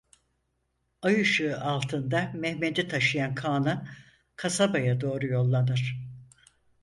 [1.01, 3.87] Ay ışığı altında Mehmet'i taşıyan kağnı
[4.35, 5.97] kasabaya doğru yollanır.